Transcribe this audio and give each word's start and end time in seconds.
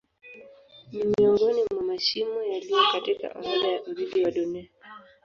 Ni 0.91 1.03
miongoni 1.05 1.61
mwa 1.73 1.83
mashimo 1.83 2.41
yaliyo 2.43 2.79
katika 2.91 3.29
orodha 3.31 3.67
ya 3.67 3.83
urithi 3.83 4.23
wa 4.25 4.31
Dunia. 4.31 4.69